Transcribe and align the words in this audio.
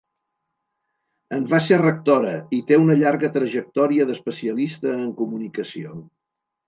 En 1.35 1.43
va 1.51 1.59
ser 1.65 1.77
rectora 1.81 2.33
i 2.59 2.61
té 2.71 2.79
una 2.85 2.95
llarga 3.03 3.31
trajectòria 3.35 4.09
d’especialista 4.09 4.93
en 4.95 5.13
comunicació. 5.21 5.95